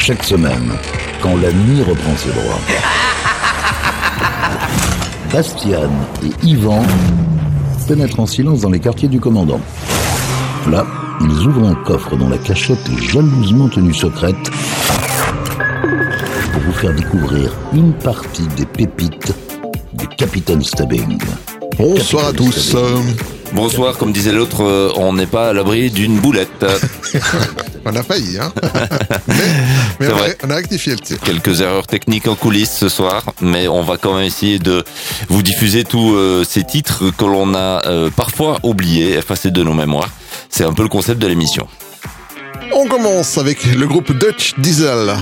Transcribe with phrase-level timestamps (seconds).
[0.00, 0.72] chaque semaine,
[1.22, 2.58] quand la nuit reprend ses droits.
[5.30, 5.90] Bastian
[6.24, 6.82] et Yvan
[7.86, 9.60] pénètrent en silence dans les quartiers du commandant.
[10.70, 10.86] Là,
[11.20, 14.50] ils ouvrent un coffre dont la cachette est jalousement tenue secrète
[16.52, 19.34] pour vous faire découvrir une partie des pépites
[19.92, 21.18] du Capitaine Stubbing.
[21.76, 22.70] Bonsoir à tous.
[22.70, 23.16] Stubbing.
[23.52, 26.64] Bonsoir, comme disait l'autre, euh, on n'est pas à l'abri d'une boulette.
[27.84, 28.52] On a failli, hein
[30.00, 30.38] Mais, on, a, vrai.
[30.44, 31.18] on a rectifié le tir.
[31.20, 34.84] Quelques erreurs techniques en coulisses ce soir, mais on va quand même essayer de
[35.28, 39.72] vous diffuser tous euh, ces titres que l'on a euh, parfois oubliés, effacés de nos
[39.72, 40.10] mémoires.
[40.50, 41.66] C'est un peu le concept de l'émission.
[42.72, 45.14] On commence avec le groupe Dutch Diesel.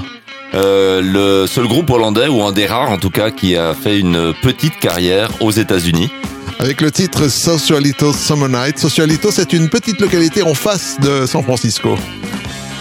[0.54, 3.98] Euh, le seul groupe hollandais, ou un des rares en tout cas, qui a fait
[3.98, 6.10] une petite carrière aux États-Unis.
[6.58, 8.78] Avec le titre Socialito Summer Night.
[8.78, 11.96] Socialito, c'est une petite localité en face de San Francisco.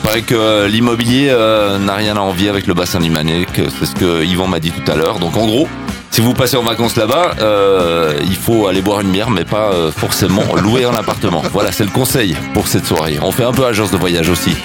[0.08, 3.86] Paraît que euh, l'immobilier euh, n'a rien à envier avec le bassin limanais, que c'est
[3.86, 5.20] ce que Yvan m'a dit tout à l'heure.
[5.20, 5.68] Donc en gros,
[6.12, 9.72] si vous passez en vacances là-bas, euh, il faut aller boire une bière, mais pas
[9.92, 11.44] forcément louer un appartement.
[11.52, 13.20] Voilà, c'est le conseil pour cette soirée.
[13.22, 14.56] On fait un peu agence de voyage aussi.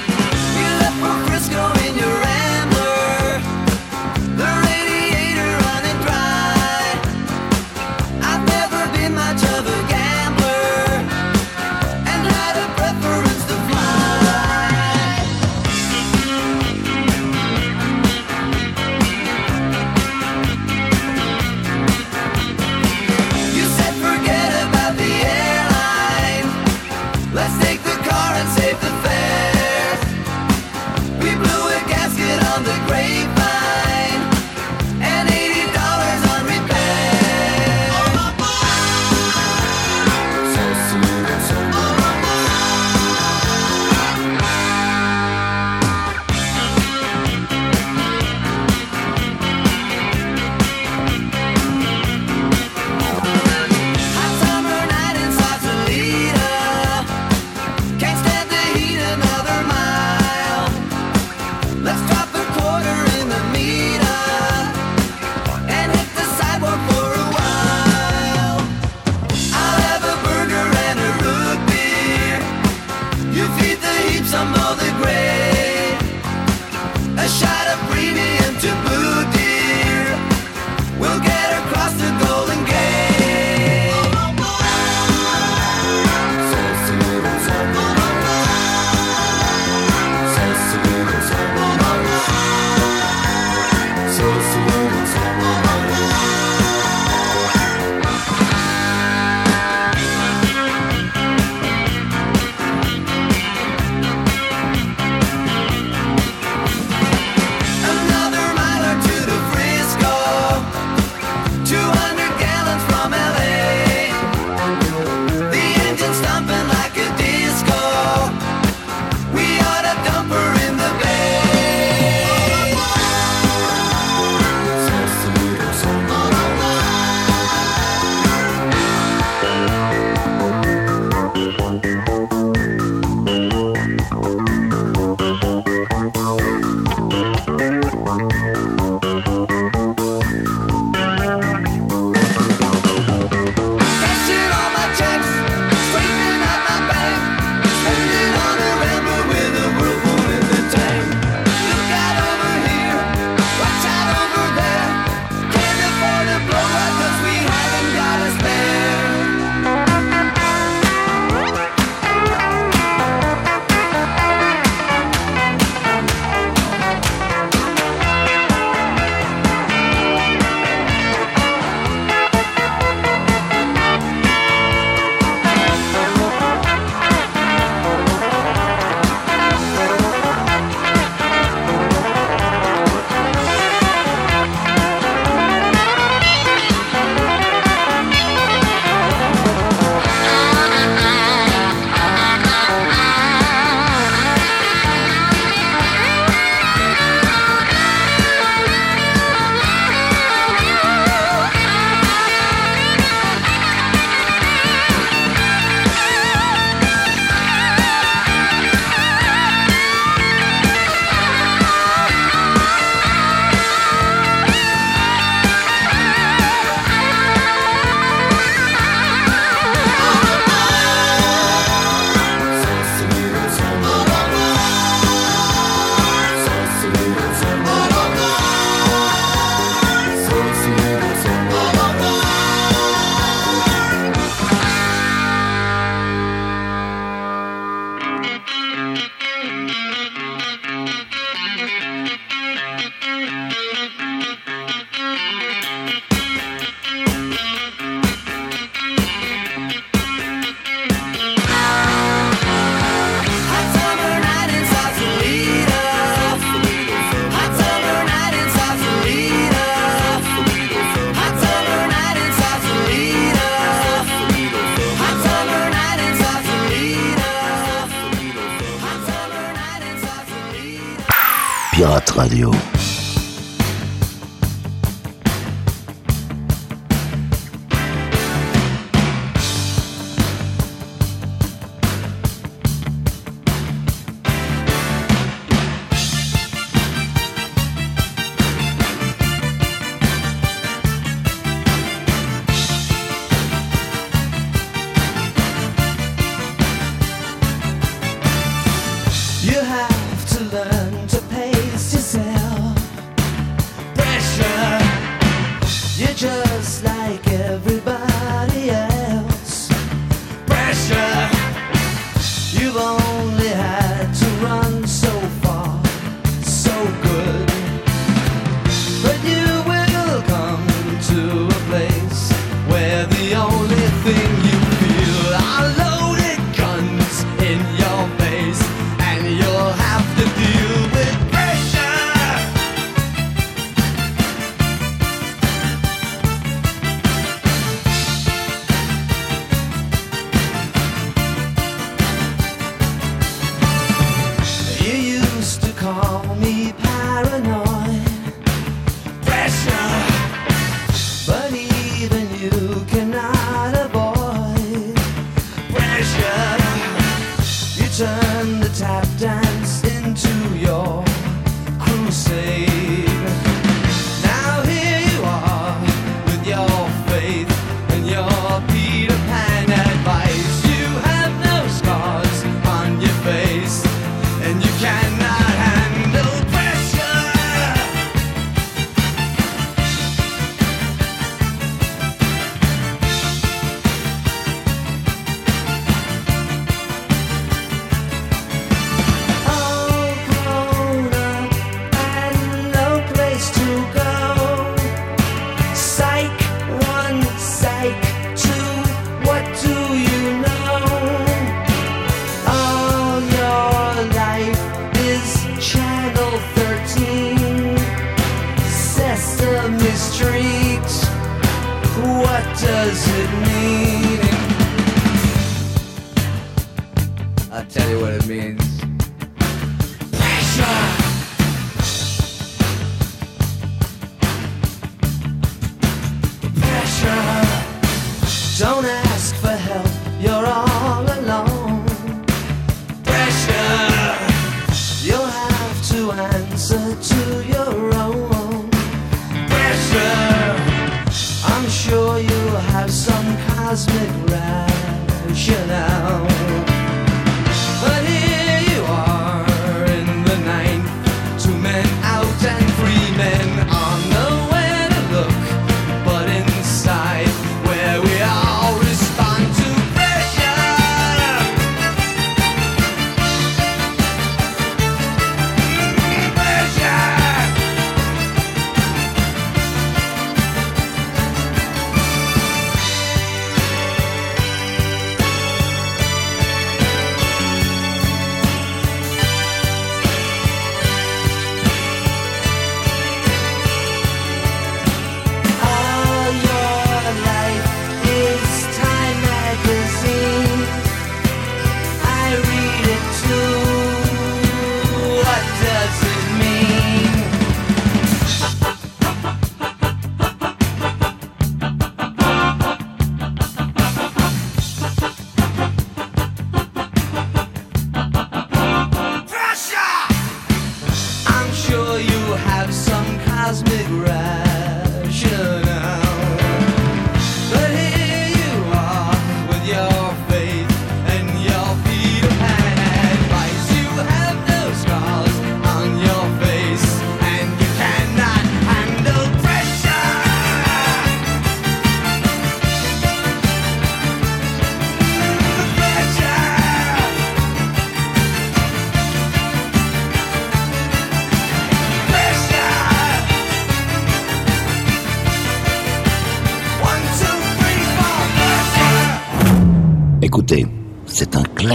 [271.85, 272.82] Radio.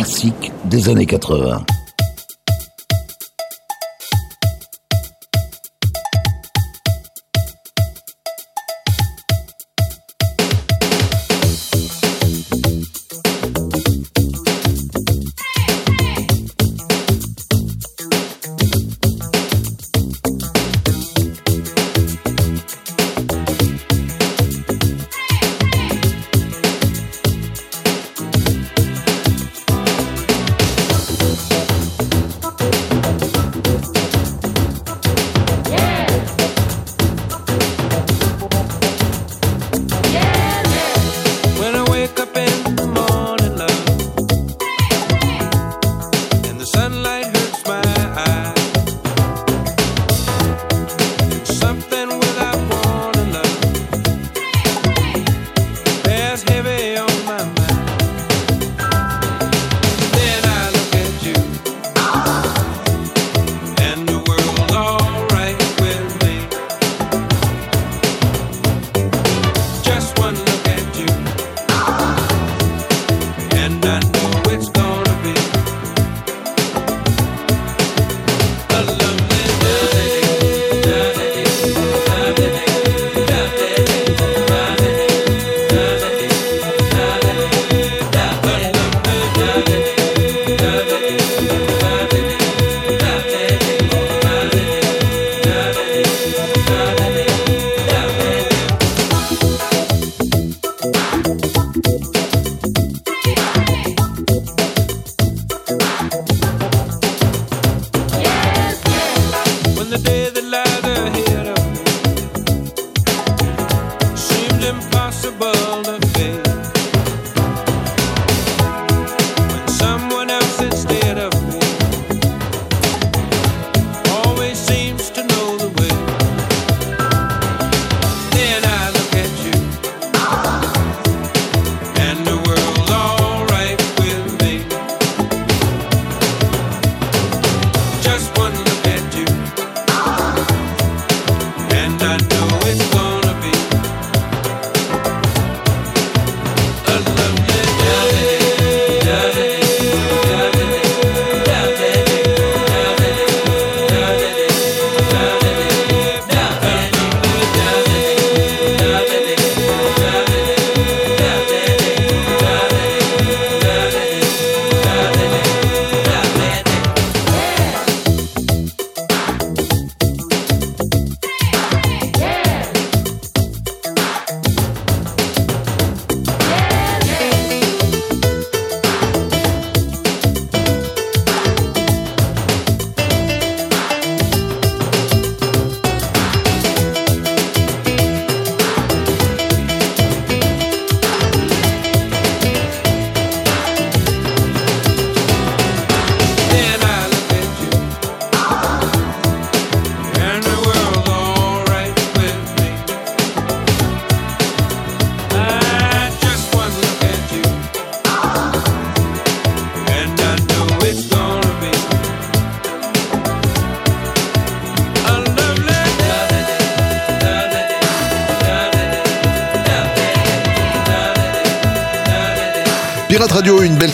[0.06, 1.66] C'est un classique des années 80.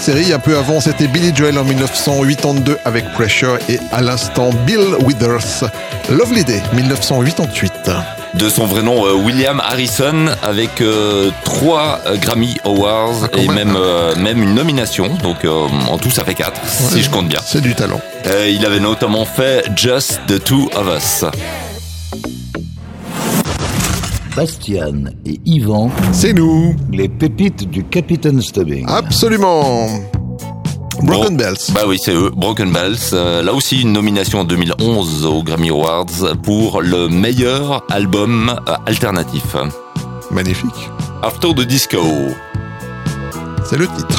[0.04, 0.34] série.
[0.34, 5.70] Un peu avant, c'était Billy Joel en 1982 avec Pressure et à l'instant Bill Withers.
[6.10, 7.90] Lovely Day, 1988.
[8.34, 13.48] De son vrai nom, euh, William Harrison, avec euh, trois euh, Grammy Awards ah, et
[13.48, 13.78] même,
[14.44, 15.08] une nomination.
[15.24, 17.40] Donc en tout, ça fait quatre, si je compte bien.
[17.42, 18.02] C'est du talent.
[18.50, 21.24] il avait notamment fait Just the Two of Us.
[24.36, 25.92] Bastian et Yvan.
[26.12, 28.86] C'est nous Les pépites du Capitaine Stubbing.
[28.88, 29.88] Absolument
[31.04, 31.58] Broken Bells.
[31.74, 32.98] Bah oui, c'est eux, Broken Bells.
[33.14, 38.74] Euh, là aussi, une nomination en 2011 aux Grammy Awards pour le meilleur album euh,
[38.86, 39.56] alternatif.
[40.32, 40.90] Magnifique.
[41.22, 42.00] After the Disco.
[43.66, 44.13] C'est le titre.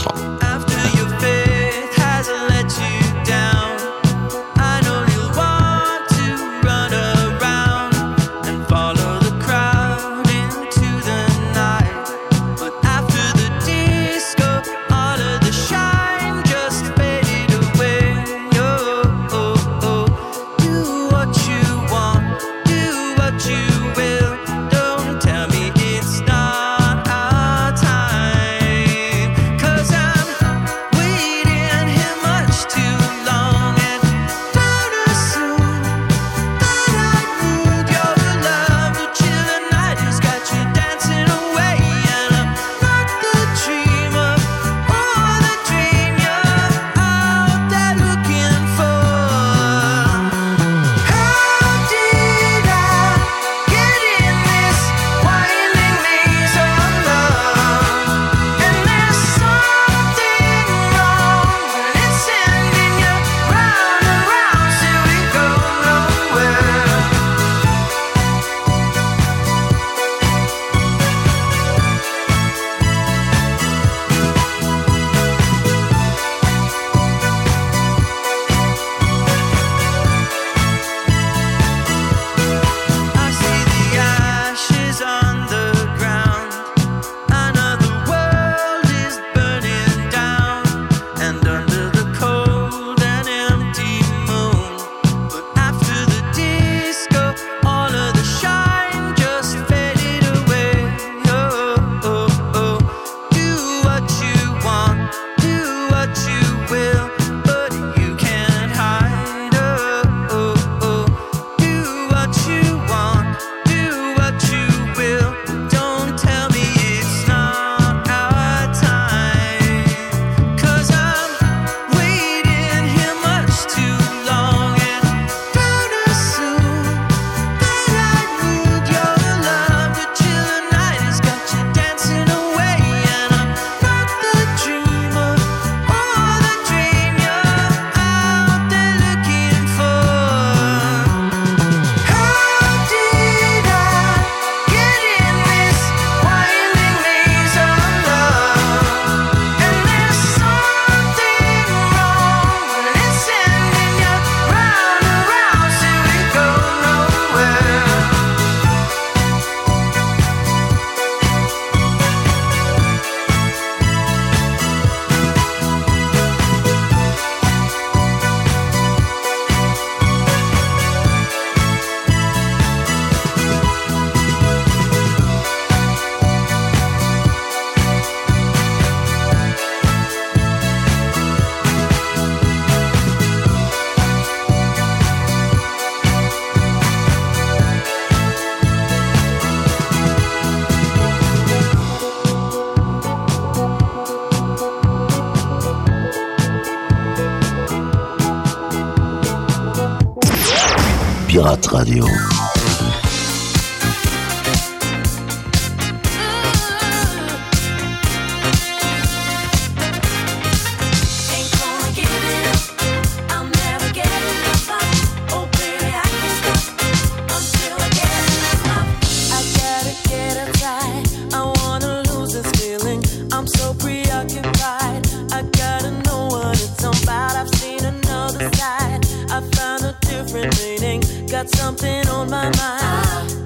[231.84, 233.43] something on my mind.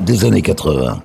[0.00, 1.02] Des années 80.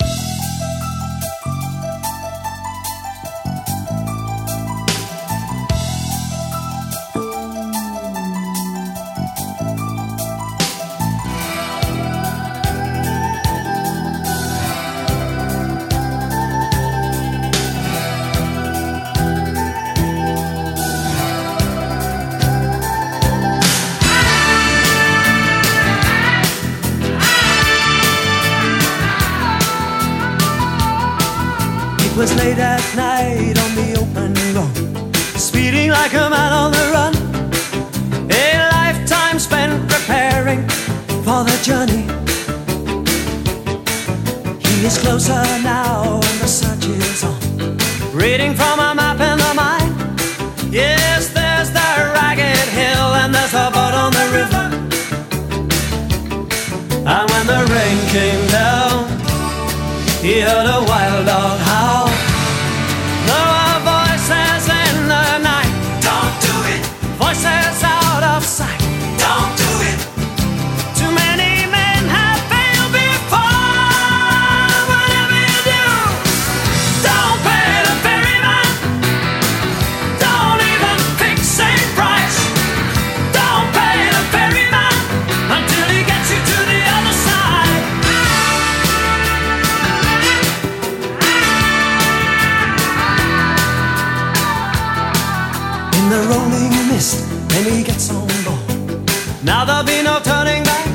[99.47, 100.87] Now there'll be no turning back.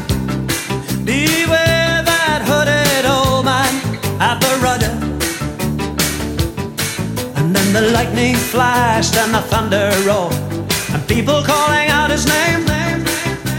[1.06, 3.72] Beware that hooded old man
[4.20, 4.92] at the rudder.
[7.38, 10.34] And then the lightning flashed and the thunder rolled,
[10.92, 12.68] and people calling out his name,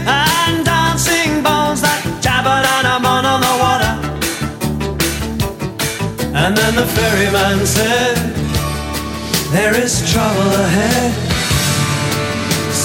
[0.06, 3.92] and dancing bones that jabbered and a on on the water.
[6.40, 8.14] And then the ferryman said,
[9.50, 11.12] There is trouble ahead.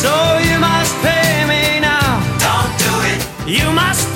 [0.01, 0.38] So
[3.49, 4.08] You must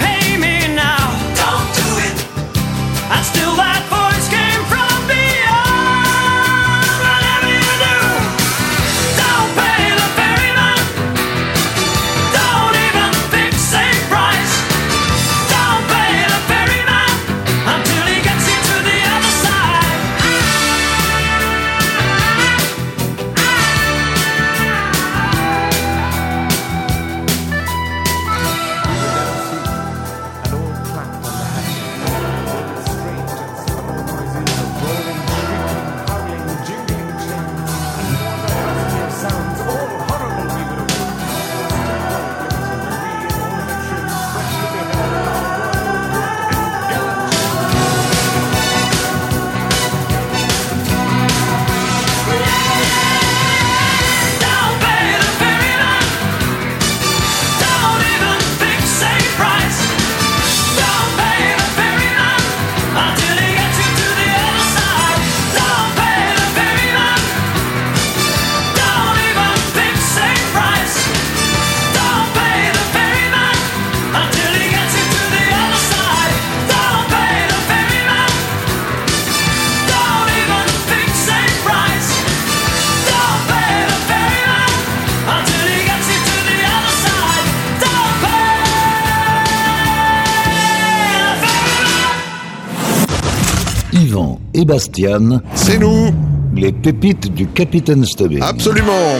[95.55, 96.13] C'est nous
[96.55, 98.41] les pépites du Capitaine Stubbing.
[98.41, 99.17] Absolument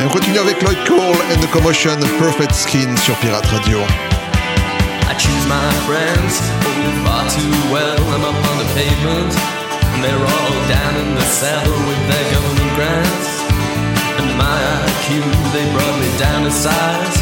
[0.00, 3.78] Et on continue avec Lloyd Cole and the Commotion Perfect Skin sur Pirate Radio.
[3.78, 8.00] I choose my friends oh, far too well.
[8.14, 9.32] I'm up on the pavement,
[9.92, 13.28] and they're all down in the cellar with their government grants.
[14.16, 14.56] And my
[14.88, 15.20] IQ,
[15.52, 17.16] they brought me down to size.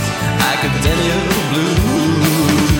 [0.54, 1.16] Academia
[1.50, 2.73] blues.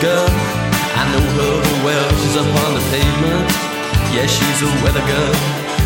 [0.00, 2.08] Girl, I know her well.
[2.20, 3.48] She's up on the pavement.
[4.12, 5.34] Yeah, she's a weather girl,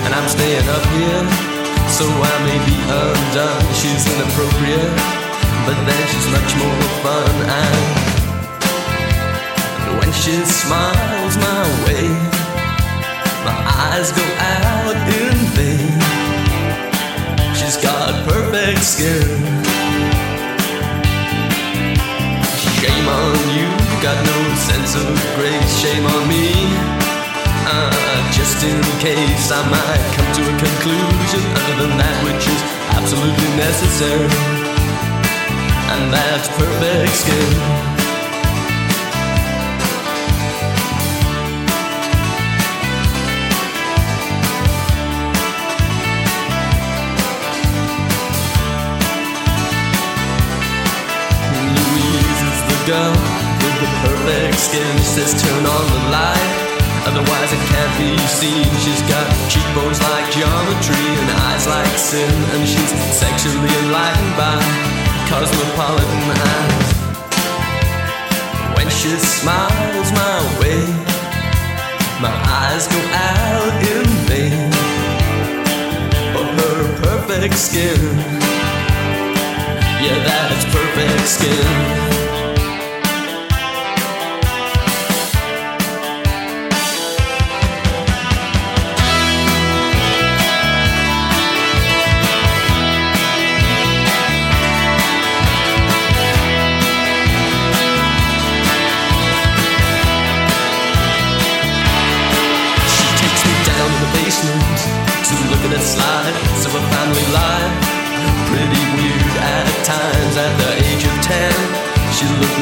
[0.04, 1.22] and I'm staying up here,
[1.90, 3.64] so I may be undone.
[3.74, 4.92] She's inappropriate,
[5.66, 7.34] but then she's much more fun.
[9.86, 12.06] And when she smiles my way,
[13.46, 13.56] my
[13.90, 15.98] eyes go out in vain.
[17.54, 19.26] She's got perfect skin.
[22.80, 23.69] Shame on you,
[24.02, 25.04] got no sense of
[25.36, 25.78] grace.
[25.78, 26.48] Shame on me.
[27.68, 32.60] Uh, just in case I might come to a conclusion other than that which is
[32.96, 34.24] absolutely necessary,
[35.92, 37.89] and that's perfect skin.
[54.70, 54.98] Skin.
[55.02, 56.50] Says turn on the light,
[57.10, 58.66] otherwise it can't be seen.
[58.78, 64.54] She's got cheekbones like geometry and eyes like sin, and she's sexually enlightened by
[65.26, 66.88] cosmopolitan eyes.
[68.76, 70.82] When she smiles my way,
[72.22, 73.00] my eyes go
[73.34, 74.70] out in vain
[76.32, 77.98] for her perfect skin.
[79.98, 82.29] Yeah, that's perfect skin.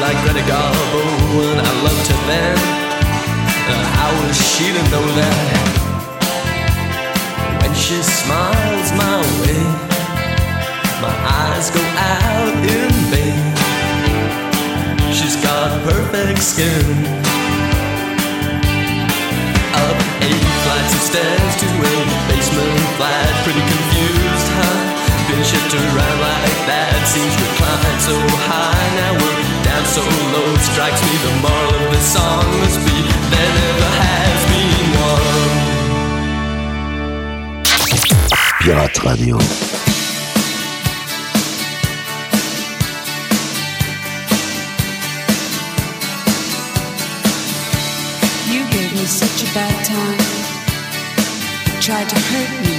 [0.09, 1.03] Like Greta Garbo
[1.53, 2.57] and I loved her then.
[3.69, 5.61] Uh, how was she to know that?
[7.61, 9.61] When she smiles my way,
[11.05, 13.53] my eyes go out in vain.
[15.13, 16.89] She's got perfect skin.
[19.77, 21.95] Up eight flights of stairs to a
[22.33, 23.29] basement flat.
[23.45, 24.77] Pretty confused, huh?
[25.29, 26.97] Been shipped around like that.
[27.05, 28.17] Seems reclined so
[28.49, 28.89] high.
[28.97, 29.28] Now
[29.89, 32.97] so low strikes me the moral of this song must be
[33.33, 35.69] there never has been one.
[38.61, 39.35] Pirate Radio.
[48.53, 50.19] You gave me such a bad time.
[51.81, 52.78] Tried to hurt me.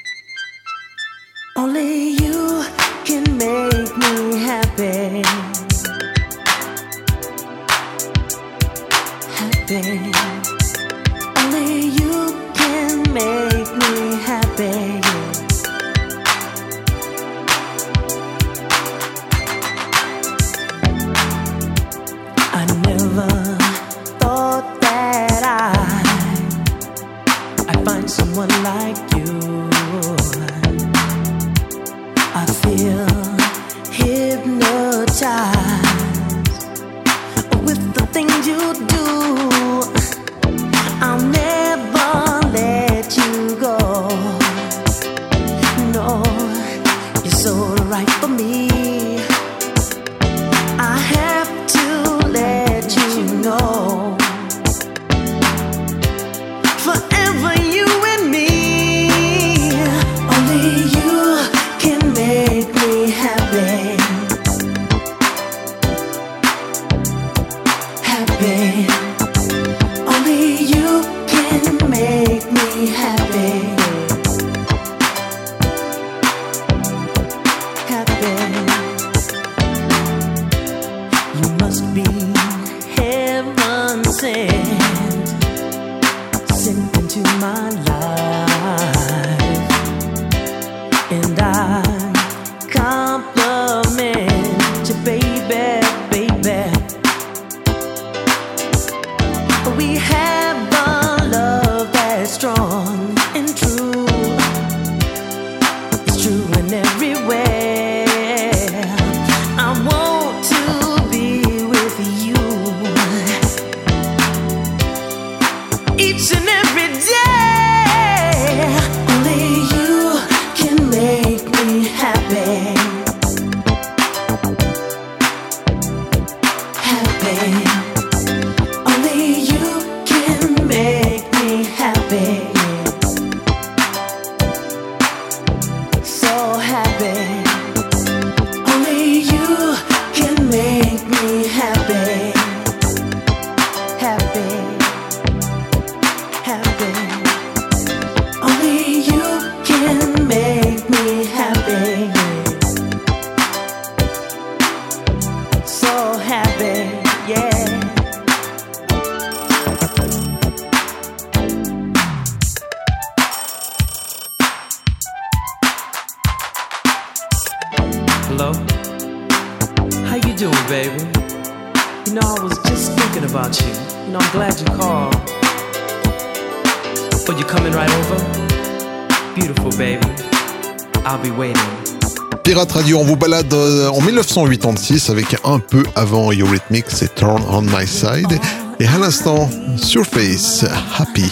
[184.31, 188.39] 1986 avec un peu avant Eurythmics c'est Turn on My Side.
[188.79, 190.65] Et à l'instant, Surface,
[190.97, 191.29] Happy.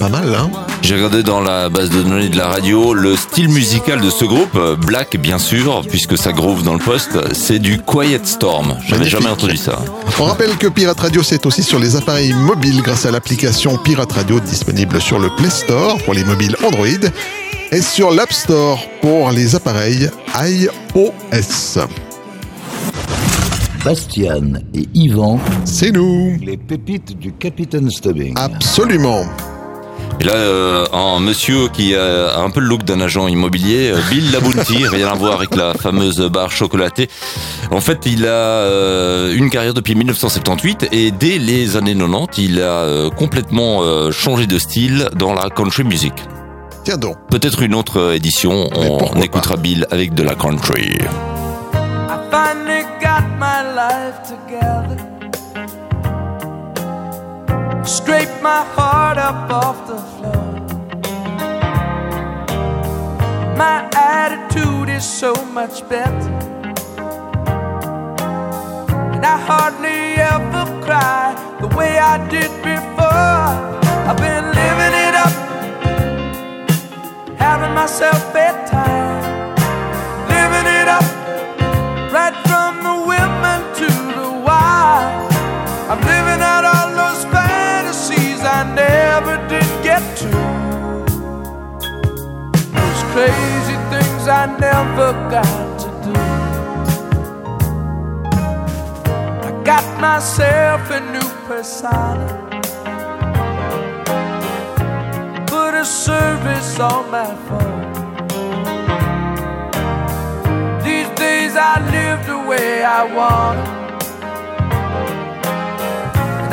[0.00, 0.50] Pas mal, hein?
[0.82, 4.24] J'ai regardé dans la base de données de la radio le style musical de ce
[4.24, 8.76] groupe, Black bien sûr, puisque ça groove dans le poste, c'est du Quiet Storm.
[8.88, 9.78] J'avais jamais entendu ça.
[10.18, 14.12] On rappelle que Pirate Radio, c'est aussi sur les appareils mobiles grâce à l'application Pirate
[14.12, 16.86] Radio disponible sur le Play Store pour les mobiles Android
[17.70, 22.11] et sur l'App Store pour les appareils iOS.
[23.84, 28.34] Bastian et Yvan, C'est nous les pépites du Capitaine Stubbing.
[28.36, 29.24] Absolument
[30.20, 33.98] Et là, euh, un monsieur qui a un peu le look d'un agent immobilier, euh,
[34.08, 37.08] Bill Labunti, rien à voir avec la fameuse barre chocolatée.
[37.72, 42.60] En fait, il a euh, une carrière depuis 1978 et dès les années 90, il
[42.60, 46.12] a euh, complètement euh, changé de style dans la country music.
[46.84, 50.22] Tiens donc Peut-être une autre euh, édition, Mais on, pourquoi on écoutera Bill avec de
[50.22, 50.98] la country.
[53.22, 54.98] Got my life together.
[57.84, 60.52] Scrape my heart up off the floor.
[63.56, 66.32] My attitude is so much better.
[69.14, 70.02] And I hardly
[70.34, 71.24] ever cry
[71.60, 73.52] the way I did before.
[74.08, 75.34] I've been living it up,
[77.38, 79.22] having myself bedtime,
[80.28, 81.06] living it up
[82.12, 82.51] right
[93.12, 96.14] crazy things I never got to do.
[99.48, 102.26] I got myself a new persona.
[105.46, 107.82] Put a service on my phone.
[110.82, 113.82] These days I live the way I want.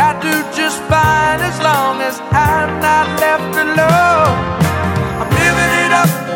[0.09, 4.35] I do just fine as long as I'm not left alone.
[5.19, 6.28] I'm living it up,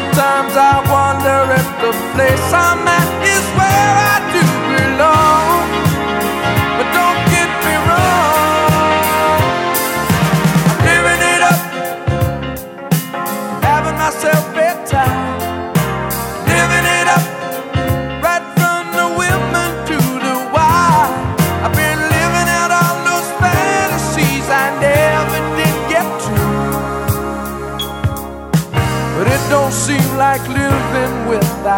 [0.00, 4.29] Sometimes I wonder if the place I'm at is where I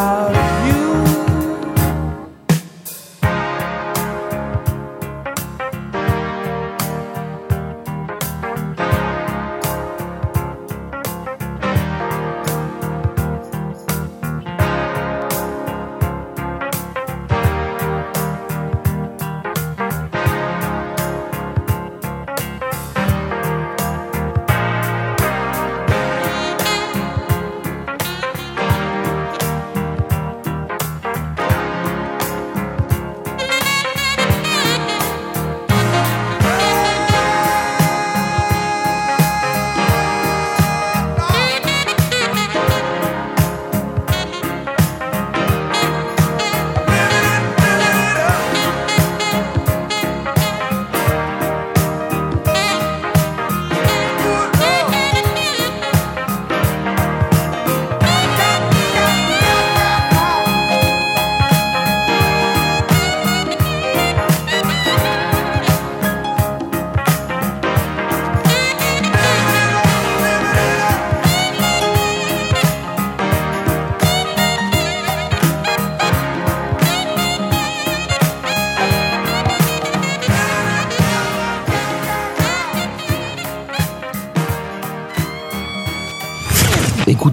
[0.02, 0.41] crowd.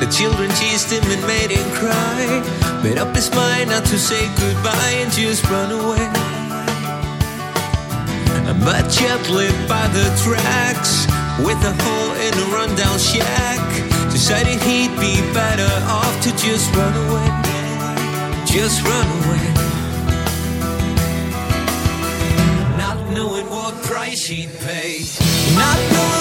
[0.00, 2.42] The children teased him and made him cry.
[2.84, 6.06] Made up his mind not to say goodbye and just run away.
[8.64, 11.06] But Jet lived by the tracks
[11.40, 13.62] with a hole in a rundown shack.
[14.10, 17.28] Decided he'd be better off to just run away.
[18.44, 19.44] Just run away.
[22.76, 25.04] Not knowing what price he'd pay.
[25.54, 26.15] Not knowing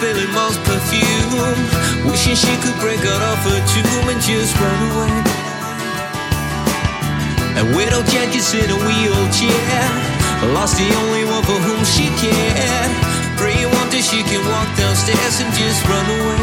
[0.00, 1.60] Billy Moss perfume.
[2.08, 5.12] Wishing she could break out of her tomb and just run away.
[7.60, 9.84] And widow Jenkins in a wheelchair.
[10.56, 12.90] Lost the only one for whom she cared.
[13.36, 16.40] Pray one day she can walk downstairs and just run away.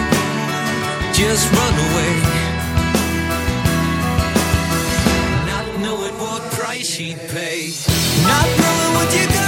[1.18, 2.14] Just run away.
[5.50, 7.74] Not knowing what price she'd pay.
[8.22, 9.47] Not knowing what you're gonna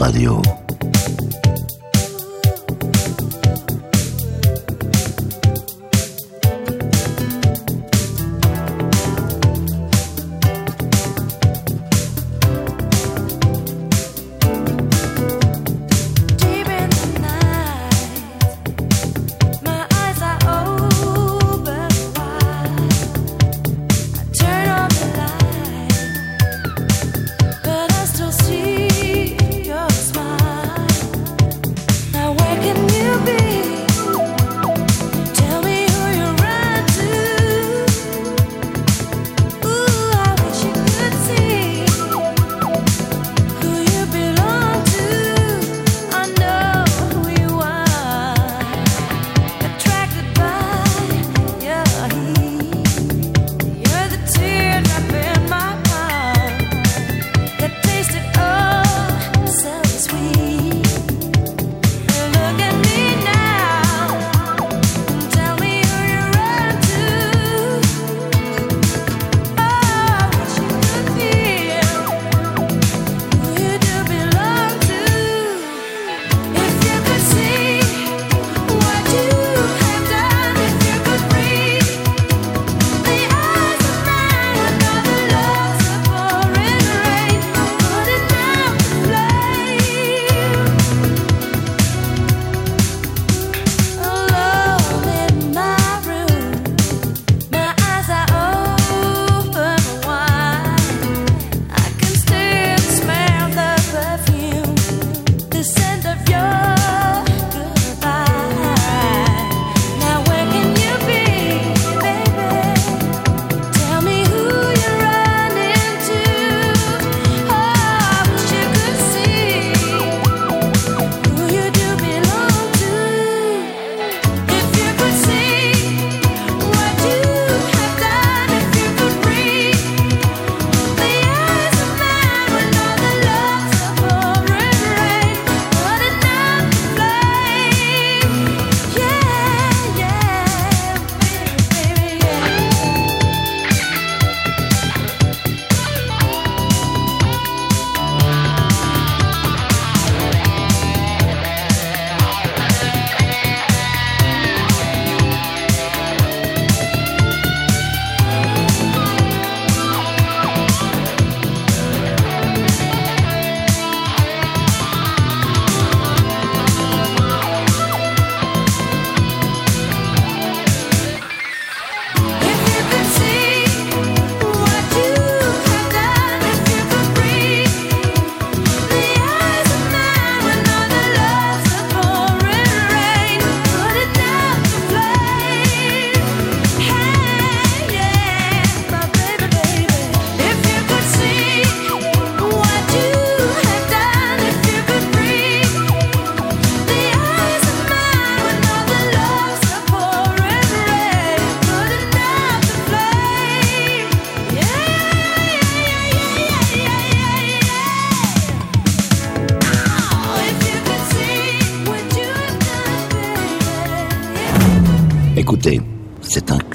[0.00, 0.69] Radio.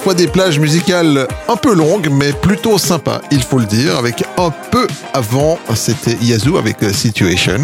[0.00, 3.98] Parfois des plages musicales un peu longues, mais plutôt sympas, il faut le dire.
[3.98, 7.58] Avec un peu avant, c'était Yazoo avec euh, Situation.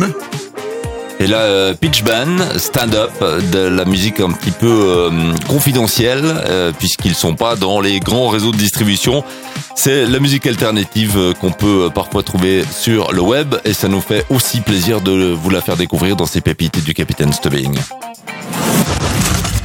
[1.19, 5.11] Et là, euh, Pitch Band, Stand Up, euh, de la musique un petit peu euh,
[5.49, 9.25] confidentielle, euh, puisqu'ils sont pas dans les grands réseaux de distribution.
[9.75, 14.03] C'est la musique alternative euh, qu'on peut parfois trouver sur le web, et ça nous
[14.03, 17.75] fait aussi plaisir de vous la faire découvrir dans ces pépites du Capitaine Stubbing.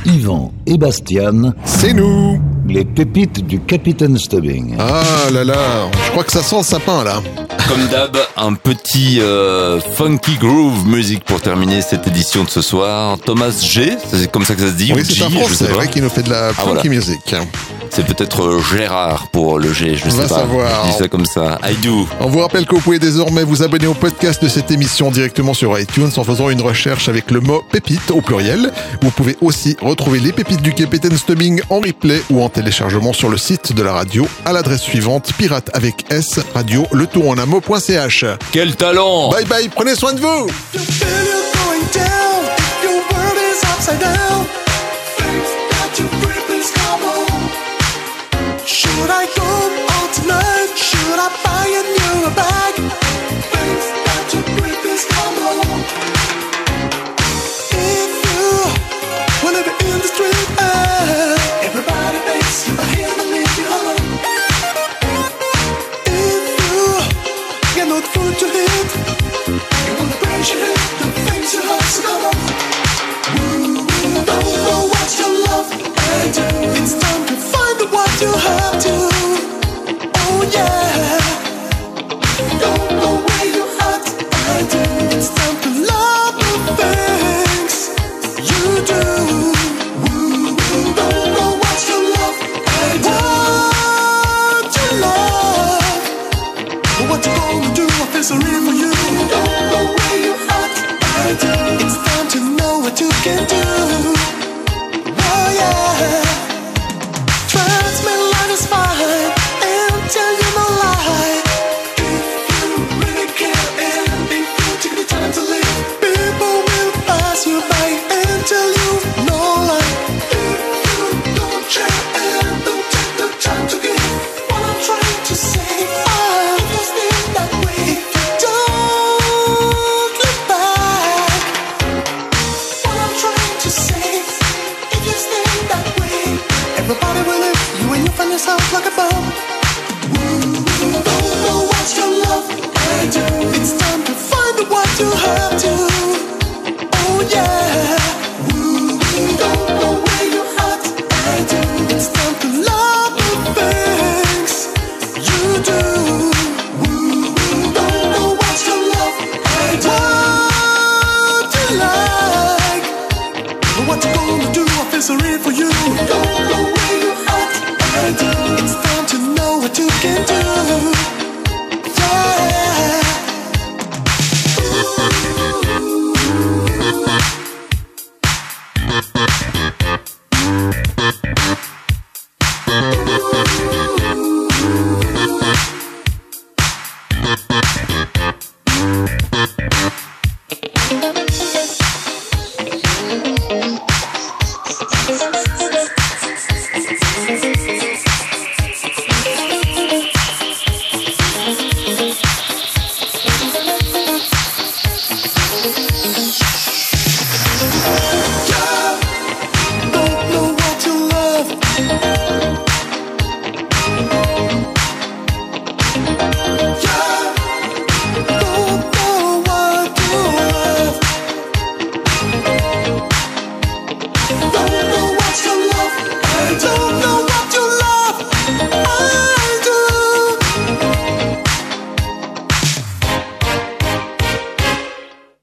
[0.06, 2.40] Yvan et Bastian, C'est nous
[2.72, 4.76] les pépites du Capitaine Stubbing.
[4.80, 5.04] Ah
[5.34, 7.22] là là, je crois que ça sent le sapin là.
[7.68, 13.18] Comme d'hab, un petit euh, funky groove music pour terminer cette édition de ce soir.
[13.26, 16.02] Thomas G, c'est comme ça que ça se dit Oui, ou c'est un français qui
[16.02, 16.90] nous fait de la Ah, funky voilà.
[16.90, 17.36] music.
[17.94, 20.36] C'est peut-être euh, Gérard pour le G, je On sais va pas.
[20.36, 20.86] savoir.
[20.86, 21.60] Je dis ça comme ça.
[21.64, 22.08] I do.
[22.22, 25.54] On vous rappelle que vous pouvez désormais vous abonner au podcast de cette émission directement
[25.54, 28.72] sur iTunes en faisant une recherche avec le mot pépite au pluriel.
[29.02, 33.30] Vous pouvez aussi retrouver les pépites du Capitaine Stubbing en replay ou en téléchargement sur
[33.30, 37.38] le site de la radio à l'adresse suivante pirate avec S radio le tout en
[37.38, 38.26] un mot.ch.
[38.52, 40.48] Quel talent Bye bye, prenez soin de vous
[43.82, 44.46] upside down.
[45.18, 46.00] Things that
[46.36, 46.41] you.
[48.66, 49.91] Should I go